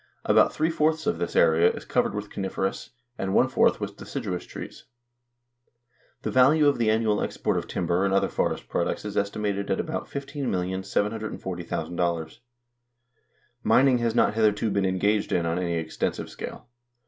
About 0.25 0.51
three 0.51 0.71
fourths 0.71 1.05
of 1.05 1.19
this 1.19 1.35
area 1.35 1.69
is 1.71 1.85
covered 1.85 2.15
with 2.15 2.31
coniferous, 2.31 2.89
and 3.19 3.35
one 3.35 3.47
fourth 3.47 3.79
with 3.79 3.97
deciduous 3.97 4.45
trees. 4.47 4.85
The 6.23 6.31
value 6.31 6.67
of 6.67 6.79
the 6.79 6.89
annual 6.89 7.21
export 7.21 7.55
of 7.55 7.67
timber 7.67 8.03
and 8.03 8.11
other 8.11 8.27
forest 8.27 8.67
products 8.67 9.05
is 9.05 9.15
estimated 9.15 9.69
at 9.69 9.79
about 9.79 10.07
$15,740,000. 10.09 12.39
Mining 13.61 13.99
has 13.99 14.15
not 14.15 14.33
hitherto 14.33 14.71
been 14.71 14.85
engaged 14.87 15.31
in 15.31 15.45
on 15.45 15.59
any 15.59 15.75
extensive 15.75 16.31
scale. 16.31 16.65